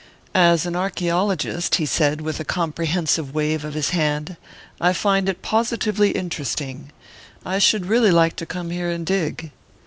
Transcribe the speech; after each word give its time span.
"As 0.33 0.65
an 0.65 0.73
archæologist," 0.73 1.75
he 1.75 1.85
said, 1.85 2.21
with 2.21 2.39
a 2.39 2.43
comprehensive 2.43 3.35
wave 3.35 3.63
of 3.63 3.75
his 3.75 3.91
hand, 3.91 4.35
"I 4.79 4.93
find 4.93 5.29
it 5.29 5.43
positively 5.43 6.09
interesting. 6.09 6.91
I 7.45 7.59
should 7.59 7.85
really 7.85 8.09
like 8.09 8.35
to 8.37 8.47
come 8.47 8.71
here 8.71 8.89
and 8.89 9.05
dig." 9.05 9.51